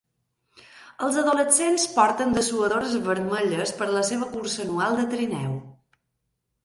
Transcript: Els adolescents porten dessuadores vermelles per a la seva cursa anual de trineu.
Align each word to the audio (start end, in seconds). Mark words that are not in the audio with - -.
Els 1.07 1.17
adolescents 1.23 1.85
porten 1.99 2.33
dessuadores 2.37 2.95
vermelles 3.09 3.77
per 3.83 3.87
a 3.89 3.93
la 3.99 4.05
seva 4.09 4.31
cursa 4.35 4.59
anual 4.67 4.99
de 5.03 5.07
trineu. 5.13 5.55